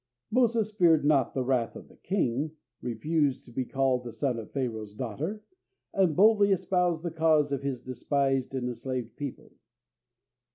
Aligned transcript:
Moses 0.31 0.71
feared 0.71 1.05
not 1.05 1.35
the 1.35 1.43
wrath 1.43 1.75
of 1.75 1.87
the 1.87 1.95
king, 1.97 2.53
refused 2.81 3.45
to 3.45 3.51
be 3.51 3.65
called 3.65 4.03
the 4.03 4.11
son 4.11 4.39
of 4.39 4.49
Pharaoh's 4.51 4.95
daughter, 4.95 5.43
and 5.93 6.15
boldly 6.15 6.51
espoused 6.51 7.03
the 7.03 7.11
cause 7.11 7.51
of 7.51 7.61
his 7.61 7.81
despised 7.81 8.55
and 8.55 8.67
enslaved 8.67 9.15
people. 9.15 9.53